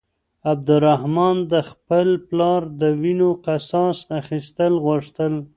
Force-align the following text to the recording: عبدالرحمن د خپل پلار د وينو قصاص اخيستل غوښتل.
عبدالرحمن 0.51 1.35
د 1.51 1.53
خپل 1.69 2.07
پلار 2.29 2.61
د 2.81 2.83
وينو 3.01 3.29
قصاص 3.45 3.97
اخيستل 4.19 4.73
غوښتل. 4.85 5.33